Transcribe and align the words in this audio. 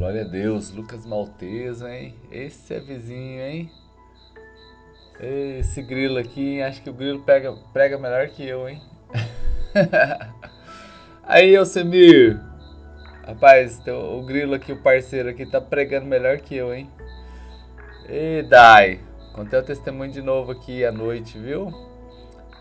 Glória 0.00 0.22
a 0.22 0.24
Deus, 0.24 0.70
Lucas 0.70 1.04
Malteza, 1.04 1.94
hein? 1.94 2.14
Esse 2.32 2.72
é 2.72 2.80
vizinho, 2.80 3.42
hein? 3.42 3.70
Esse 5.20 5.82
grilo 5.82 6.16
aqui, 6.16 6.62
acho 6.62 6.80
que 6.80 6.88
o 6.88 6.94
grilo 6.94 7.20
pega, 7.20 7.52
prega 7.70 7.98
melhor 7.98 8.26
que 8.28 8.42
eu, 8.42 8.66
hein? 8.66 8.80
Aí, 11.22 11.54
Alcemir! 11.54 12.40
Rapaz, 13.26 13.78
o 13.88 14.22
grilo 14.22 14.54
aqui, 14.54 14.72
o 14.72 14.82
parceiro 14.82 15.28
aqui, 15.28 15.44
tá 15.44 15.60
pregando 15.60 16.06
melhor 16.06 16.38
que 16.38 16.56
eu, 16.56 16.72
hein? 16.72 16.90
E 18.08 18.42
Dai, 18.48 19.00
contei 19.34 19.58
o 19.58 19.62
testemunho 19.62 20.10
de 20.10 20.22
novo 20.22 20.52
aqui 20.52 20.82
à 20.82 20.90
noite, 20.90 21.38
viu? 21.38 21.70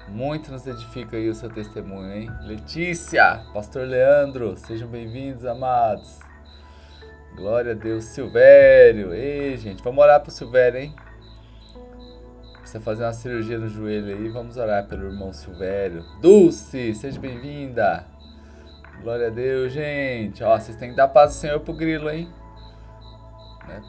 Muito 0.09 0.51
nos 0.51 0.67
edifica 0.67 1.15
aí 1.15 1.29
o 1.29 1.33
seu 1.33 1.49
testemunho, 1.49 2.13
hein? 2.13 2.29
Letícia, 2.41 3.45
Pastor 3.53 3.87
Leandro, 3.87 4.57
sejam 4.57 4.89
bem-vindos, 4.89 5.45
amados. 5.45 6.28
Glória 7.39 7.71
a 7.71 7.75
Deus, 7.75 8.03
Silvério. 8.03 9.13
Ei, 9.13 9.55
gente, 9.55 9.81
vamos 9.81 10.03
orar 10.03 10.19
pro 10.19 10.29
Silvério, 10.29 10.77
hein? 10.77 10.93
Precisa 12.57 12.81
fazer 12.81 13.05
uma 13.05 13.13
cirurgia 13.13 13.57
no 13.57 13.69
joelho 13.69 14.13
aí, 14.13 14.27
vamos 14.27 14.57
orar 14.57 14.85
pelo 14.87 15.05
irmão 15.05 15.31
Silvério. 15.31 16.03
Dulce, 16.21 16.93
seja 16.93 17.17
bem-vinda. 17.17 18.05
Glória 19.01 19.27
a 19.27 19.29
Deus, 19.29 19.71
gente. 19.71 20.43
Ó, 20.43 20.59
vocês 20.59 20.75
têm 20.75 20.89
que 20.89 20.97
dar 20.97 21.07
paz 21.07 21.31
do 21.31 21.37
Senhor 21.37 21.61
pro 21.61 21.73
grilo, 21.73 22.09
hein? 22.09 22.29
Né? 23.69 23.81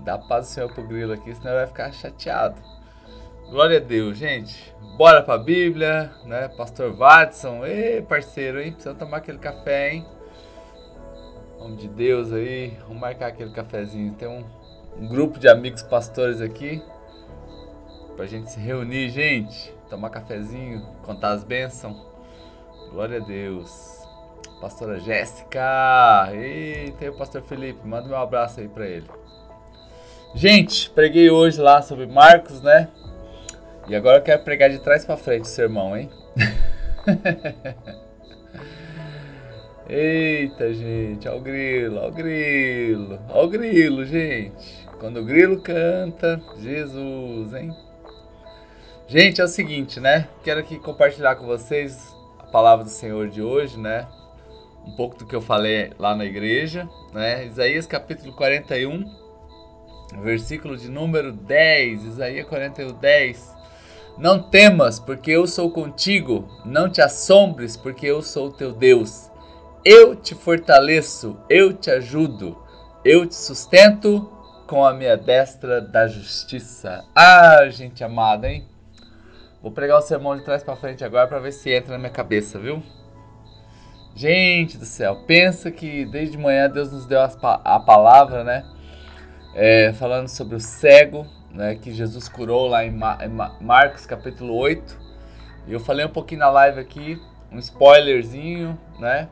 Dá 0.00 0.18
paz 0.18 0.48
do 0.48 0.50
Senhor 0.50 0.74
pro 0.74 0.82
grilo 0.82 1.12
aqui, 1.12 1.32
senão 1.32 1.52
ele 1.52 1.58
vai 1.58 1.68
ficar 1.68 1.92
chateado. 1.92 2.60
Glória 3.50 3.76
a 3.76 3.80
Deus, 3.80 4.18
gente. 4.18 4.74
Bora 4.96 5.22
pra 5.22 5.38
Bíblia, 5.38 6.10
né? 6.24 6.48
Pastor 6.48 6.92
Watson, 6.92 7.64
ei, 7.64 8.02
parceiro, 8.02 8.60
hein? 8.60 8.72
Precisa 8.72 8.96
tomar 8.96 9.18
aquele 9.18 9.38
café, 9.38 9.92
hein? 9.92 10.06
Nome 11.60 11.76
de 11.76 11.88
Deus 11.88 12.32
aí, 12.32 12.78
vamos 12.86 12.98
marcar 12.98 13.26
aquele 13.26 13.50
cafezinho. 13.50 14.14
Tem 14.14 14.26
um, 14.26 14.42
um 14.98 15.06
grupo 15.06 15.38
de 15.38 15.46
amigos 15.46 15.82
pastores 15.82 16.40
aqui 16.40 16.82
pra 18.16 18.24
gente 18.24 18.50
se 18.50 18.58
reunir, 18.58 19.10
gente. 19.10 19.70
Tomar 19.90 20.08
cafezinho, 20.08 20.80
contar 21.02 21.32
as 21.32 21.44
bênçãos. 21.44 21.98
Glória 22.90 23.20
a 23.20 23.24
Deus. 23.24 23.70
Pastora 24.58 24.98
Jéssica. 25.00 26.30
E 26.32 26.94
tem 26.98 27.10
o 27.10 27.18
pastor 27.18 27.42
Felipe. 27.42 27.86
Manda 27.86 28.08
meu 28.08 28.16
abraço 28.16 28.60
aí 28.60 28.68
pra 28.68 28.86
ele. 28.86 29.06
Gente, 30.34 30.88
preguei 30.88 31.28
hoje 31.28 31.60
lá 31.60 31.82
sobre 31.82 32.06
Marcos, 32.06 32.62
né? 32.62 32.88
E 33.86 33.94
agora 33.94 34.16
eu 34.16 34.22
quero 34.22 34.42
pregar 34.44 34.70
de 34.70 34.78
trás 34.78 35.04
para 35.04 35.18
frente 35.18 35.42
o 35.42 35.48
sermão, 35.48 35.94
hein? 35.94 36.08
Eita, 39.92 40.72
gente, 40.72 41.28
ó 41.28 41.36
o 41.36 41.40
grilo, 41.40 41.98
ó 41.98 42.06
o 42.06 42.12
grilo, 42.12 43.18
ó 43.28 43.44
o 43.44 43.48
grilo, 43.48 44.04
gente. 44.04 44.86
Quando 45.00 45.18
o 45.18 45.24
grilo 45.24 45.60
canta, 45.60 46.40
Jesus, 46.60 47.52
hein? 47.54 47.74
Gente, 49.08 49.40
é 49.40 49.44
o 49.44 49.48
seguinte, 49.48 49.98
né? 49.98 50.28
Quero 50.44 50.60
aqui 50.60 50.78
compartilhar 50.78 51.34
com 51.34 51.44
vocês 51.44 52.14
a 52.38 52.44
palavra 52.44 52.84
do 52.84 52.90
Senhor 52.90 53.28
de 53.28 53.42
hoje, 53.42 53.80
né? 53.80 54.06
um 54.86 54.92
pouco 54.92 55.16
do 55.16 55.26
que 55.26 55.34
eu 55.34 55.40
falei 55.40 55.92
lá 55.98 56.14
na 56.14 56.24
igreja, 56.24 56.88
né? 57.12 57.46
Isaías 57.46 57.86
capítulo 57.86 58.32
41, 58.32 59.04
versículo 60.22 60.76
de 60.76 60.88
número 60.88 61.32
10, 61.32 62.04
Isaías 62.04 62.46
41, 62.46 62.92
10. 62.92 63.60
Não 64.18 64.42
temas, 64.42 64.98
porque 64.98 65.30
eu 65.30 65.46
sou 65.46 65.70
contigo, 65.70 66.48
não 66.64 66.90
te 66.90 67.00
assombres, 67.00 67.76
porque 67.76 68.06
eu 68.06 68.20
sou 68.22 68.50
teu 68.50 68.72
Deus. 68.72 69.29
Eu 69.82 70.14
te 70.14 70.34
fortaleço, 70.34 71.38
eu 71.48 71.72
te 71.72 71.90
ajudo, 71.90 72.62
eu 73.02 73.24
te 73.24 73.34
sustento 73.34 74.30
com 74.66 74.84
a 74.84 74.92
minha 74.92 75.16
destra 75.16 75.80
da 75.80 76.06
justiça. 76.06 77.02
Ah, 77.16 77.66
gente 77.70 78.04
amada, 78.04 78.46
hein? 78.46 78.68
Vou 79.62 79.72
pregar 79.72 79.96
o 79.96 80.02
sermão 80.02 80.36
de 80.36 80.44
trás 80.44 80.62
para 80.62 80.76
frente 80.76 81.02
agora 81.02 81.26
para 81.26 81.38
ver 81.38 81.52
se 81.52 81.70
entra 81.72 81.92
na 81.92 81.98
minha 81.98 82.10
cabeça, 82.10 82.58
viu? 82.58 82.82
Gente 84.14 84.76
do 84.76 84.84
céu, 84.84 85.24
pensa 85.26 85.70
que 85.70 86.04
desde 86.04 86.36
manhã 86.36 86.68
Deus 86.68 86.92
nos 86.92 87.06
deu 87.06 87.20
a 87.22 87.80
palavra, 87.80 88.44
né? 88.44 88.66
É, 89.54 89.94
falando 89.94 90.28
sobre 90.28 90.56
o 90.56 90.60
cego, 90.60 91.26
né? 91.50 91.74
Que 91.74 91.90
Jesus 91.90 92.28
curou 92.28 92.68
lá 92.68 92.84
em, 92.84 92.92
Marcos 93.62 94.04
capítulo 94.04 94.54
8. 94.56 94.94
E 95.66 95.72
eu 95.72 95.80
falei 95.80 96.04
um 96.04 96.10
pouquinho 96.10 96.40
na 96.40 96.50
live 96.50 96.78
aqui, 96.78 97.18
um 97.50 97.58
spoilerzinho, 97.58 98.78
né? 98.98 99.26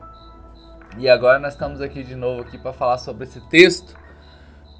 E 0.98 1.08
agora 1.08 1.38
nós 1.38 1.52
estamos 1.52 1.80
aqui 1.80 2.02
de 2.02 2.16
novo 2.16 2.40
aqui 2.40 2.58
para 2.58 2.72
falar 2.72 2.98
sobre 2.98 3.22
esse 3.22 3.40
texto, 3.42 3.96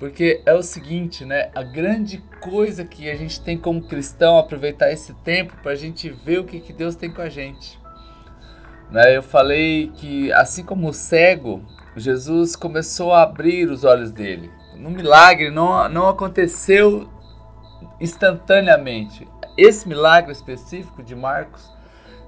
porque 0.01 0.43
é 0.45 0.53
o 0.53 0.65
seguinte, 0.65 1.25
né? 1.25 1.49
A 1.55 1.63
grande 1.63 2.19
coisa 2.41 2.85
que 2.85 3.09
a 3.09 3.15
gente 3.15 3.41
tem 3.41 3.57
como 3.57 3.87
cristão 3.87 4.37
aproveitar 4.37 4.91
esse 4.91 5.15
tempo 5.15 5.55
para 5.63 5.71
a 5.71 5.77
gente 5.77 6.11
ver 6.11 6.41
o 6.41 6.45
que, 6.45 6.59
que 6.59 6.73
Deus 6.73 6.97
tem 6.97 7.09
com 7.09 7.23
a 7.23 7.29
gente. 7.29 7.79
Né? 8.91 9.17
Eu 9.17 9.23
falei 9.23 9.93
que, 9.95 10.33
assim 10.33 10.65
como 10.65 10.89
o 10.89 10.93
cego, 10.93 11.65
Jesus 11.97 12.57
começou 12.57 13.15
a 13.15 13.23
abrir 13.23 13.71
os 13.71 13.85
olhos 13.85 14.11
dele. 14.11 14.51
No 14.75 14.91
milagre 14.91 15.53
não, 15.53 15.89
não 15.89 16.09
aconteceu 16.09 17.09
instantaneamente. 18.01 19.25
Esse 19.57 19.87
milagre 19.87 20.33
específico 20.33 21.01
de 21.01 21.15
Marcos, 21.15 21.73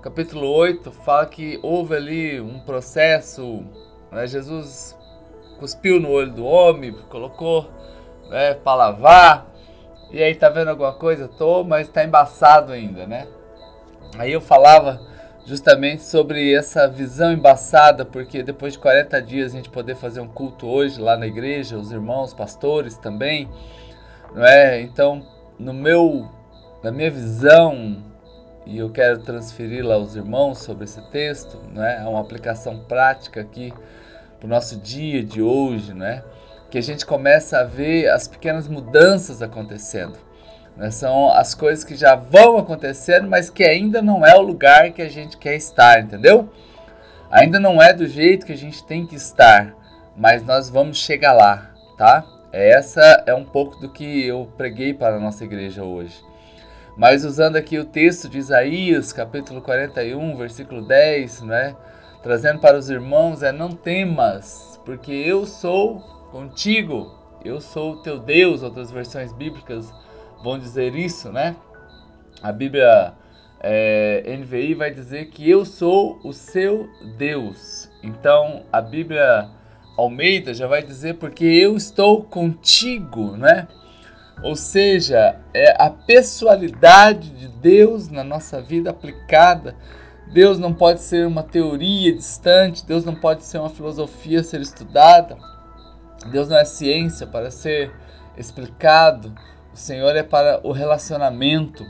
capítulo 0.03 0.49
8, 0.49 0.91
fala 0.91 1.27
que 1.27 1.59
houve 1.63 1.95
ali 1.95 2.41
um 2.41 2.59
processo. 2.61 3.63
Né? 4.11 4.27
Jesus 4.27 4.97
cuspiu 5.59 6.01
no 6.01 6.11
olho 6.11 6.33
do 6.33 6.45
homem, 6.45 6.93
colocou 7.09 7.71
né, 8.29 8.55
para 8.55 8.75
lavar. 8.75 9.47
E 10.11 10.23
aí, 10.23 10.35
tá 10.35 10.49
vendo 10.49 10.69
alguma 10.69 10.93
coisa? 10.95 11.29
Tô, 11.29 11.63
mas 11.63 11.89
tá 11.89 12.03
embaçado 12.03 12.73
ainda, 12.73 13.07
né? 13.07 13.29
Aí 14.19 14.33
eu 14.33 14.41
falava 14.41 15.01
justamente 15.47 16.03
sobre 16.03 16.53
essa 16.53 16.89
visão 16.89 17.33
embaçada, 17.33 18.05
porque 18.05 18.43
depois 18.43 18.73
de 18.73 18.79
40 18.81 19.23
dias 19.23 19.53
a 19.53 19.57
gente 19.57 19.71
poder 19.71 19.95
fazer 19.95 20.21
um 20.21 20.27
culto 20.27 20.67
hoje 20.67 21.01
lá 21.01 21.17
na 21.17 21.27
igreja, 21.27 21.77
os 21.77 21.93
irmãos, 21.93 22.35
pastores 22.35 22.97
também, 22.97 23.49
não 24.35 24.45
é? 24.45 24.81
Então, 24.81 25.25
no 25.59 25.73
meu 25.73 26.29
na 26.83 26.91
minha 26.91 27.11
visão, 27.11 28.10
e 28.71 28.79
eu 28.79 28.91
quero 28.91 29.19
transferir 29.19 29.85
lá 29.85 29.97
aos 29.97 30.17
irmãos 30.17 30.59
sobre 30.59 30.85
esse 30.85 31.03
texto, 31.11 31.59
não 31.75 31.85
é? 31.85 32.01
Uma 32.09 32.21
aplicação 32.21 32.79
prática 32.89 33.41
aqui 33.41 33.73
para 34.39 34.47
o 34.47 34.49
nosso 34.49 34.77
dia 34.79 35.23
de 35.23 35.43
hoje, 35.43 35.93
não 35.93 36.07
é? 36.07 36.25
Que 36.71 36.79
a 36.79 36.83
gente 36.83 37.05
começa 37.05 37.59
a 37.59 37.65
ver 37.65 38.09
as 38.09 38.29
pequenas 38.29 38.69
mudanças 38.69 39.43
acontecendo 39.43 40.31
né? 40.81 40.91
São 40.91 41.31
as 41.31 41.55
coisas 41.55 41.85
que 41.85 41.95
já 41.95 42.15
vão 42.15 42.57
acontecendo, 42.57 43.29
mas 43.29 43.51
que 43.51 43.63
ainda 43.63 44.01
não 44.01 44.25
é 44.25 44.35
o 44.35 44.41
lugar 44.41 44.91
que 44.93 45.03
a 45.03 45.09
gente 45.09 45.37
quer 45.37 45.55
estar, 45.55 46.01
entendeu? 46.01 46.49
Ainda 47.31 47.61
não 47.61 47.81
é 47.81 47.93
do 47.93 48.07
jeito 48.07 48.47
que 48.47 48.53
a 48.53 48.57
gente 48.57 48.83
tem 48.85 49.07
que 49.07 49.15
estar, 49.15 49.75
mas 50.17 50.43
nós 50.43 50.71
vamos 50.71 50.97
chegar 50.99 51.35
lá, 51.35 51.71
tá? 51.99 52.25
Essa 52.51 53.23
é 53.27 53.35
um 53.35 53.45
pouco 53.45 53.79
do 53.79 53.89
que 53.89 54.27
eu 54.27 54.51
preguei 54.57 54.93
para 54.93 55.17
a 55.17 55.21
nossa 55.21 55.45
igreja 55.45 55.85
hoje. 55.85 56.21
Mas 56.97 57.25
usando 57.25 57.57
aqui 57.57 57.79
o 57.79 57.85
texto 57.85 58.29
de 58.29 58.39
Isaías, 58.39 59.13
capítulo 59.13 59.61
41, 59.63 60.37
versículo 60.37 60.83
10, 60.87 61.43
né? 61.43 61.77
Trazendo 62.23 62.61
para 62.61 62.77
os 62.77 62.91
irmãos 62.91 63.43
é 63.43 63.53
não 63.53 63.71
temas, 63.71 64.81
porque 64.85 65.13
eu 65.13 65.47
sou 65.47 66.01
contigo. 66.31 67.19
Eu 67.43 67.61
sou 67.61 67.95
o 67.95 68.03
teu 68.03 68.19
Deus, 68.19 68.63
outras 68.63 68.91
versões 68.91 69.33
bíblicas 69.33 69.93
vão 70.43 70.59
dizer 70.59 70.95
isso, 70.95 71.33
né? 71.33 71.57
A 72.43 72.53
Bíblia 72.53 73.15
é, 73.61 74.37
NVI 74.39 74.75
vai 74.75 74.91
dizer 74.91 75.27
que 75.27 75.49
eu 75.49 75.65
sou 75.65 76.19
o 76.25 76.33
seu 76.33 76.89
Deus. 77.17 77.91
Então 78.03 78.65
a 78.73 78.81
Bíblia 78.81 79.49
Almeida 79.97 80.55
já 80.55 80.67
vai 80.67 80.83
dizer 80.83 81.15
porque 81.15 81.45
eu 81.45 81.77
estou 81.77 82.23
contigo, 82.23 83.37
né? 83.37 83.69
Ou 84.43 84.57
seja, 84.57 85.39
é 85.53 85.75
a 85.83 85.91
pessoalidade 85.91 87.31
de 87.31 87.49
Deus 87.49 88.09
na 88.09 88.25
nossa 88.25 88.61
vida 88.61 88.91
aplicada. 88.91 89.77
Deus 90.33 90.59
não 90.59 90.73
pode 90.73 91.01
ser 91.01 91.27
uma 91.27 91.43
teoria 91.43 92.15
distante, 92.15 92.87
Deus 92.87 93.05
não 93.05 93.15
pode 93.15 93.45
ser 93.45 93.59
uma 93.59 93.69
filosofia 93.69 94.41
a 94.41 94.45
ser 94.45 94.61
estudada. 94.61 95.37
Deus 96.31 96.49
não 96.49 96.57
é 96.57 96.65
ciência 96.65 97.27
para 97.27 97.51
ser 97.51 97.93
explicado. 98.37 99.35
O 99.73 99.77
Senhor 99.77 100.15
é 100.17 100.23
para 100.23 100.61
o 100.67 100.73
relacionamento. 100.73 101.85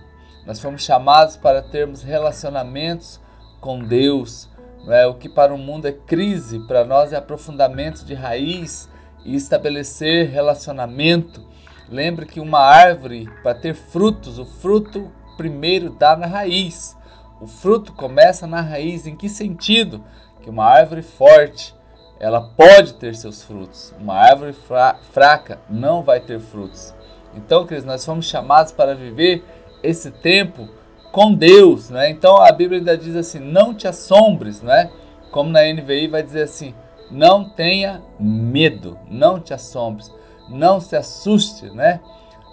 Nós 0.47 0.59
fomos 0.59 0.83
chamados 0.83 1.37
para 1.37 1.63
termos 1.63 2.03
relacionamentos 2.03 3.21
com 3.61 3.79
Deus. 3.79 4.49
Não 4.85 4.93
é? 4.93 5.07
O 5.07 5.15
que 5.15 5.29
para 5.29 5.55
o 5.55 5.59
mundo 5.59 5.87
é 5.87 5.93
crise, 5.93 6.59
para 6.67 6.85
nós 6.85 7.13
é 7.13 7.17
aprofundamento 7.17 8.05
de 8.05 8.15
raiz 8.15 8.89
e 9.25 9.37
estabelecer 9.37 10.31
relacionamento. 10.31 11.47
Lembre 11.91 12.25
que 12.25 12.39
uma 12.39 12.61
árvore, 12.61 13.29
para 13.43 13.55
ter 13.55 13.75
frutos, 13.75 14.39
o 14.39 14.45
fruto 14.45 15.11
primeiro 15.37 15.91
dá 15.91 16.17
na 16.17 16.27
raiz. 16.27 16.97
O 17.41 17.47
fruto 17.47 17.93
começa 17.93 18.47
na 18.47 18.61
raiz. 18.61 19.07
Em 19.07 19.17
que 19.17 19.29
sentido? 19.29 20.05
Que 20.41 20.49
uma 20.49 20.65
árvore 20.65 21.03
forte, 21.03 21.75
ela 22.21 22.41
pode 22.41 22.95
ter 22.95 23.17
seus 23.17 23.43
frutos. 23.43 23.93
Uma 23.99 24.15
árvore 24.15 24.53
fra 24.53 24.99
fraca 25.13 25.59
não 25.69 26.03
vai 26.03 26.21
ter 26.21 26.39
frutos. 26.39 26.95
Então, 27.35 27.67
queridos, 27.67 27.87
nós 27.87 28.05
fomos 28.05 28.27
chamados 28.27 28.73
para 28.73 28.95
viver 28.95 29.43
esse 29.83 30.11
tempo 30.11 30.69
com 31.11 31.35
Deus, 31.35 31.91
né? 31.91 32.11
Então 32.11 32.37
a 32.37 32.53
Bíblia 32.53 32.79
ainda 32.79 32.97
diz 32.97 33.17
assim: 33.17 33.39
não 33.39 33.75
te 33.75 33.89
assombres, 33.89 34.63
né? 34.63 34.91
Como 35.31 35.51
na 35.51 35.61
NVI 35.63 36.09
vai 36.09 36.23
dizer 36.23 36.43
assim: 36.43 36.75
não 37.11 37.49
tenha 37.49 38.03
medo, 38.19 38.99
não 39.09 39.41
te 39.41 39.53
assombres, 39.53 40.13
não 40.51 40.81
se 40.81 40.97
assuste, 40.97 41.71
né? 41.71 42.01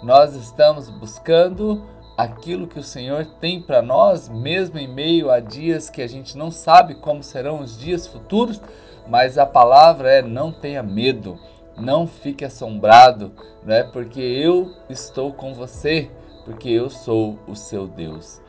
Nós 0.02 0.34
estamos 0.34 0.88
buscando 0.88 1.84
aquilo 2.16 2.66
que 2.66 2.78
o 2.78 2.82
Senhor 2.82 3.26
tem 3.40 3.60
para 3.60 3.82
nós, 3.82 4.28
mesmo 4.28 4.78
em 4.78 4.88
meio 4.88 5.30
a 5.30 5.40
dias 5.40 5.90
que 5.90 6.00
a 6.02 6.06
gente 6.06 6.38
não 6.38 6.50
sabe 6.50 6.94
como 6.94 7.22
serão 7.22 7.60
os 7.60 7.78
dias 7.78 8.06
futuros, 8.06 8.60
mas 9.06 9.38
a 9.38 9.46
palavra 9.46 10.10
é: 10.10 10.22
não 10.22 10.52
tenha 10.52 10.82
medo, 10.82 11.38
não 11.76 12.06
fique 12.06 12.44
assombrado, 12.44 13.32
né? 13.64 13.82
Porque 13.84 14.20
eu 14.20 14.74
estou 14.88 15.32
com 15.32 15.54
você, 15.54 16.10
porque 16.44 16.68
eu 16.68 16.88
sou 16.88 17.38
o 17.46 17.54
seu 17.54 17.86
Deus. 17.86 18.40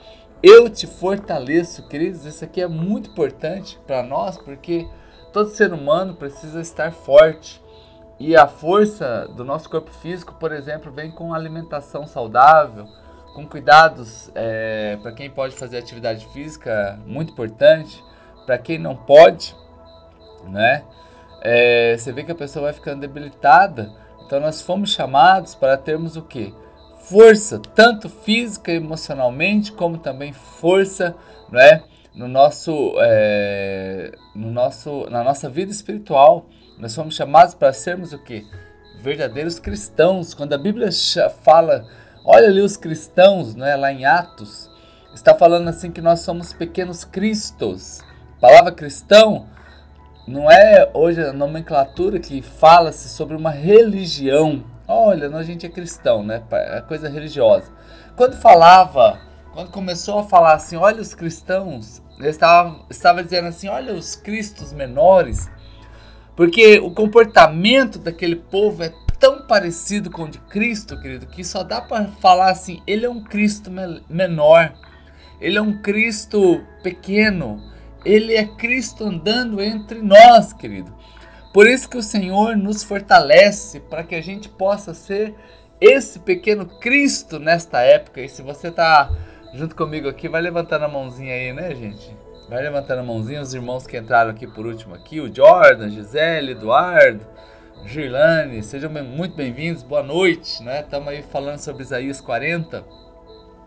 Eu 0.41 0.69
te 0.69 0.87
fortaleço, 0.87 1.87
queridos. 1.87 2.25
Isso 2.25 2.45
aqui 2.45 2.61
é 2.61 2.67
muito 2.67 3.09
importante 3.09 3.77
para 3.85 4.01
nós, 4.01 4.37
porque 4.37 4.87
todo 5.33 5.49
ser 5.49 5.73
humano 5.73 6.15
precisa 6.15 6.61
estar 6.61 6.91
forte. 6.93 7.61
E 8.19 8.36
a 8.36 8.48
força 8.48 9.30
do 9.30 9.45
nosso 9.45 9.69
corpo 9.69 9.89
físico, 9.89 10.33
por 10.33 10.51
exemplo, 10.51 10.92
vem 10.92 11.10
com 11.10 11.33
alimentação 11.33 12.06
saudável, 12.06 12.86
com 13.33 13.48
cuidados 13.48 14.30
é, 14.36 14.98
para 15.01 15.13
quem 15.13 15.30
pode 15.30 15.56
fazer 15.56 15.77
atividade 15.77 16.27
física, 16.33 17.00
muito 17.06 17.31
importante. 17.31 18.04
Para 18.45 18.57
quem 18.57 18.77
não 18.77 18.95
pode, 18.95 19.56
né? 20.50 20.83
É, 21.42 21.95
você 21.98 22.12
vê 22.12 22.24
que 22.24 22.31
a 22.31 22.36
pessoa 22.36 22.63
vai 22.63 22.74
ficando 22.74 23.00
debilitada. 23.00 23.94
Então 24.25 24.39
nós 24.39 24.62
fomos 24.62 24.92
chamados 24.92 25.56
para 25.56 25.77
termos 25.77 26.18
o 26.18 26.21
que? 26.21 26.54
Força, 27.04 27.60
tanto 27.74 28.10
física, 28.10 28.71
emocionalmente, 28.71 29.71
como 29.71 29.98
também 29.98 30.33
força, 30.33 31.16
né? 31.50 31.83
No 32.13 32.27
nosso, 32.27 32.95
é, 33.00 34.12
no 34.36 34.51
nosso, 34.51 35.07
na 35.10 35.24
nossa 35.24 35.48
vida 35.48 35.71
espiritual, 35.71 36.48
nós 36.79 36.95
fomos 36.95 37.13
chamados 37.13 37.53
para 37.53 37.73
sermos 37.73 38.13
o 38.13 38.17
que? 38.17 38.47
Verdadeiros 39.01 39.59
cristãos. 39.59 40.33
Quando 40.33 40.53
a 40.53 40.57
Bíblia 40.57 40.89
fala, 41.43 41.85
olha 42.23 42.47
ali 42.47 42.61
os 42.61 42.77
cristãos, 42.77 43.53
né? 43.53 43.75
Lá 43.75 43.91
em 43.91 44.05
Atos, 44.05 44.69
está 45.13 45.35
falando 45.35 45.67
assim 45.67 45.91
que 45.91 46.01
nós 46.01 46.21
somos 46.21 46.53
pequenos 46.53 47.03
cristos. 47.03 47.99
A 48.37 48.41
palavra 48.41 48.71
cristão 48.71 49.45
não 50.25 50.49
é 50.49 50.89
hoje 50.93 51.21
a 51.21 51.33
nomenclatura 51.33 52.17
que 52.17 52.41
fala-se 52.41 53.09
sobre 53.09 53.35
uma 53.35 53.51
religião. 53.51 54.63
Olha, 54.87 55.27
a 55.35 55.43
gente 55.43 55.65
é 55.65 55.69
cristão, 55.69 56.23
né? 56.23 56.41
É 56.49 56.81
coisa 56.81 57.09
religiosa. 57.09 57.69
Quando 58.15 58.37
falava, 58.37 59.19
quando 59.53 59.69
começou 59.69 60.19
a 60.19 60.23
falar 60.23 60.53
assim, 60.53 60.77
olha 60.77 61.01
os 61.01 61.13
cristãos, 61.13 62.01
ele 62.17 62.29
estava, 62.29 62.79
estava 62.89 63.21
dizendo 63.21 63.49
assim, 63.49 63.67
olha 63.67 63.93
os 63.93 64.15
cristos 64.15 64.71
menores, 64.71 65.49
porque 66.39 66.80
o 66.80 66.89
comportamento 66.89 68.00
daquele 68.00 68.38
povo 68.38 68.81
é 68.81 68.94
tão 69.19 69.41
parecido 69.41 70.09
com 70.09 70.24
o 70.24 70.30
de 70.30 70.39
Cristo, 70.39 70.97
querido, 71.01 71.25
que 71.25 71.44
só 71.44 71.63
dá 71.63 71.81
para 71.81 72.06
falar 72.21 72.50
assim, 72.50 72.81
ele 72.88 73.06
é 73.06 73.09
um 73.09 73.21
Cristo 73.21 73.69
menor, 74.09 74.74
ele 75.41 75.57
é 75.57 75.62
um 75.62 75.81
Cristo 75.81 76.63
pequeno, 76.81 77.62
ele 78.06 78.38
é 78.38 78.45
Cristo 78.45 79.03
andando 79.03 79.62
entre 79.62 80.01
nós, 80.01 80.53
querido. 80.53 80.95
Por 81.53 81.68
isso 81.68 81.89
que 81.89 81.97
o 81.97 82.01
Senhor 82.01 82.56
nos 82.56 82.85
fortalece 82.85 83.81
para 83.81 84.06
que 84.06 84.15
a 84.15 84.21
gente 84.21 84.47
possa 84.47 84.94
ser 84.94 85.35
esse 85.81 86.19
pequeno 86.19 86.65
Cristo 86.80 87.38
nesta 87.38 87.81
época. 87.81 88.21
E 88.21 88.30
se 88.30 88.42
você 88.42 88.69
está 88.69 89.12
junto 89.53 89.75
comigo 89.75 90.07
aqui, 90.07 90.30
vai 90.30 90.42
levantando 90.42 90.85
a 90.85 90.88
mãozinha 90.88 91.33
aí, 91.33 91.51
né, 91.51 91.75
gente? 91.75 92.28
Vai 92.49 92.63
levantando 92.63 93.01
a 93.01 93.03
mãozinha, 93.03 93.41
os 93.41 93.53
irmãos 93.53 93.85
que 93.85 93.95
entraram 93.95 94.31
aqui 94.31 94.47
por 94.47 94.65
último 94.65 94.95
aqui, 94.95 95.21
o 95.21 95.31
Jordan, 95.31 95.87
Gisele, 95.87 96.53
Eduardo, 96.53 97.23
Girlane, 97.85 98.63
sejam 98.63 98.89
muito 98.89 99.35
bem-vindos, 99.35 99.83
boa 99.83 100.01
noite, 100.01 100.63
né? 100.63 100.79
Estamos 100.79 101.09
aí 101.09 101.21
falando 101.21 101.59
sobre 101.59 101.83
Isaías 101.83 102.19
40. 102.19 102.83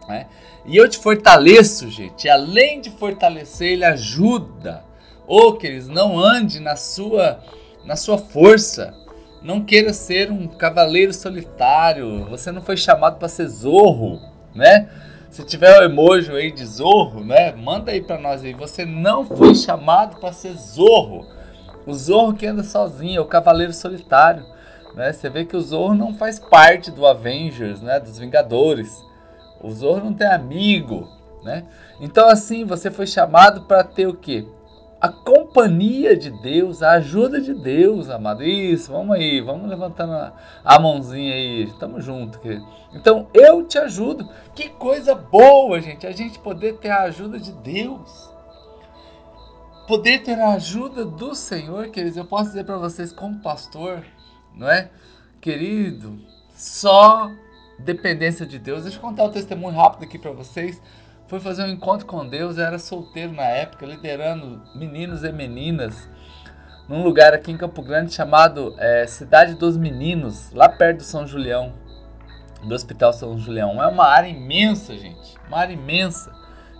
Né? 0.09 0.27
E 0.67 0.77
eu 0.77 0.89
te 0.89 0.99
fortaleço, 0.99 1.89
gente. 1.89 2.25
E 2.25 2.29
além 2.29 2.81
de 2.81 2.91
fortalecer, 2.91 3.69
ele 3.69 3.85
ajuda. 3.85 4.83
Ô, 5.29 5.47
oh, 5.47 5.53
queridos, 5.53 5.87
não 5.87 6.19
ande 6.19 6.59
na 6.59 6.75
sua, 6.75 7.39
na 7.85 7.95
sua 7.95 8.19
força. 8.19 8.93
Não 9.41 9.63
queira 9.63 9.93
ser 9.93 10.29
um 10.29 10.49
cavaleiro 10.49 11.13
solitário. 11.13 12.25
Você 12.31 12.51
não 12.51 12.61
foi 12.61 12.77
chamado 12.77 13.17
para 13.21 13.29
ser 13.29 13.47
zorro, 13.47 14.21
né? 14.53 14.89
Se 15.33 15.43
tiver 15.43 15.81
o 15.81 15.85
emoji 15.85 16.31
aí 16.31 16.53
de 16.53 16.67
zorro, 16.67 17.25
né? 17.25 17.53
Manda 17.53 17.91
aí 17.91 18.03
para 18.03 18.19
nós 18.19 18.45
aí. 18.45 18.53
Você 18.53 18.85
não 18.85 19.25
foi 19.25 19.55
chamado 19.55 20.21
para 20.21 20.31
ser 20.31 20.53
zorro. 20.53 21.27
O 21.87 21.95
zorro 21.95 22.35
que 22.35 22.47
anda 22.47 22.63
sozinho, 22.63 23.17
é 23.17 23.21
o 23.23 23.25
cavaleiro 23.25 23.73
solitário. 23.73 24.45
Né? 24.95 25.11
Você 25.11 25.31
vê 25.31 25.47
que 25.47 25.57
o 25.57 25.63
Zorro 25.63 25.95
não 25.95 26.13
faz 26.13 26.39
parte 26.39 26.91
do 26.91 27.07
Avengers, 27.07 27.81
né? 27.81 27.99
dos 27.99 28.19
Vingadores. 28.19 29.03
O 29.63 29.71
Zorro 29.71 30.05
não 30.05 30.13
tem 30.13 30.27
amigo, 30.27 31.09
né? 31.43 31.65
Então 31.99 32.29
assim, 32.29 32.67
você 32.67 32.91
foi 32.91 33.07
chamado 33.07 33.63
para 33.63 33.83
ter 33.83 34.07
o 34.07 34.15
quê? 34.15 34.47
A 35.03 35.09
companhia 35.09 36.17
de 36.17 36.31
Deus, 36.31 36.81
a 36.81 36.93
ajuda 36.93 37.41
de 37.41 37.53
Deus, 37.53 38.09
amado. 38.09 38.45
Isso, 38.45 38.93
vamos 38.93 39.17
aí, 39.17 39.41
vamos 39.41 39.69
levantando 39.69 40.13
a, 40.65 40.79
mãozinha 40.79 41.35
aí, 41.35 41.65
estamos 41.65 42.05
juntos. 42.05 42.39
Querido. 42.39 42.65
Então 42.95 43.27
eu 43.35 43.67
te 43.67 43.79
ajudo. 43.79 44.29
Que 44.55 44.69
coisa 44.69 45.13
boa, 45.13 45.81
gente, 45.81 46.07
a 46.07 46.13
gente 46.13 46.39
poder 46.39 46.75
ter 46.75 46.91
a 46.91 47.03
ajuda 47.03 47.41
de 47.41 47.51
Deus. 47.51 48.31
Poder 49.89 50.23
ter 50.23 50.39
a 50.39 50.51
ajuda 50.51 51.05
do 51.05 51.35
Senhor, 51.35 51.89
queridos. 51.89 52.17
Eu 52.17 52.25
posso 52.25 52.51
dizer 52.51 52.65
para 52.65 52.77
vocês, 52.77 53.13
como 53.13 53.43
pastor, 53.43 54.05
não 54.55 54.71
é? 54.71 54.89
Querido, 55.41 56.17
só 56.55 57.29
dependência 57.77 58.47
de 58.47 58.57
Deus. 58.57 58.85
Deixa 58.85 58.99
eu 58.99 59.03
contar 59.03 59.25
o 59.25 59.27
um 59.27 59.33
testemunho 59.33 59.75
rápido 59.75 60.05
aqui 60.05 60.17
para 60.17 60.31
vocês. 60.31 60.81
Fui 61.33 61.41
fazer 61.41 61.65
um 61.65 61.71
encontro 61.71 62.05
com 62.05 62.29
Deus, 62.29 62.59
eu 62.59 62.65
era 62.67 62.79
solteiro 62.79 63.33
na 63.33 63.45
época, 63.45 63.87
liderando 63.87 64.61
meninos 64.75 65.25
e 65.25 65.33
meninas 65.33 66.07
num 66.87 67.03
lugar 67.03 67.33
aqui 67.33 67.51
em 67.51 67.57
Campo 67.57 67.81
Grande 67.81 68.13
chamado 68.13 68.75
é, 68.79 69.07
Cidade 69.07 69.55
dos 69.55 69.79
Meninos, 69.79 70.53
lá 70.53 70.69
perto 70.69 70.99
do 70.99 71.05
São 71.05 71.27
Julião, 71.27 71.73
do 72.63 72.75
Hospital 72.75 73.15
São 73.15 73.39
Julião. 73.39 73.83
É 73.83 73.87
uma 73.87 74.05
área 74.05 74.29
imensa, 74.29 74.95
gente, 74.95 75.39
uma 75.49 75.57
área 75.57 75.73
imensa. 75.73 76.31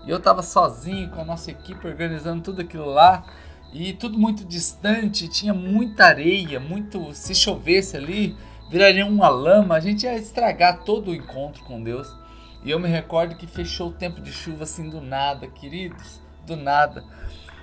E 0.05 0.11
eu 0.11 0.19
estava 0.19 0.43
sozinho 0.43 1.09
com 1.09 1.23
a 1.23 1.25
nossa 1.25 1.51
equipe 1.51 1.87
organizando 1.87 2.43
tudo 2.43 2.61
aquilo 2.61 2.91
lá 2.91 3.25
e 3.73 3.95
tudo 3.95 4.19
muito 4.19 4.45
distante, 4.45 5.29
tinha 5.29 5.55
muita 5.55 6.05
areia, 6.05 6.61
muito 6.61 7.15
se 7.15 7.35
chovesse 7.35 7.97
ali, 7.97 8.37
viraria 8.69 9.07
uma 9.07 9.31
lama, 9.31 9.77
a 9.77 9.81
gente 9.81 10.05
ia 10.05 10.15
estragar 10.15 10.85
todo 10.85 11.11
o 11.11 11.15
encontro 11.15 11.65
com 11.65 11.83
Deus. 11.83 12.21
E 12.65 12.71
eu 12.71 12.79
me 12.79 12.89
recordo 12.89 13.37
que 13.37 13.47
fechou 13.47 13.89
o 13.89 13.93
tempo 13.93 14.21
de 14.21 14.33
chuva 14.33 14.65
assim 14.65 14.89
do 14.89 15.01
nada, 15.01 15.47
queridos, 15.49 16.21
do 16.47 16.57
nada. 16.57 17.05